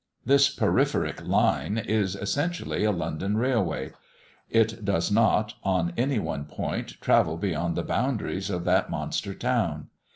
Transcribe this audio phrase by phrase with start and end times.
[0.25, 3.91] This peripheric line is essentially a London railway;
[4.49, 9.89] it does not, on any one point, travel beyond the boundaries of that monster town.